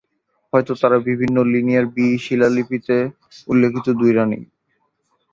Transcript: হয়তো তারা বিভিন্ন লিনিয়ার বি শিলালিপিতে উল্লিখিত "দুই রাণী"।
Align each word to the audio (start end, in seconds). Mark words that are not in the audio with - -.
হয়তো 0.53 0.73
তারা 0.81 0.97
বিভিন্ন 1.07 1.37
লিনিয়ার 1.51 1.85
বি 1.95 2.07
শিলালিপিতে 2.23 2.97
উল্লিখিত 3.47 3.87
"দুই 3.99 4.11
রাণী"। 4.13 4.39